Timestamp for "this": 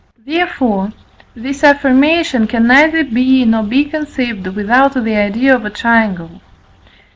1.35-1.63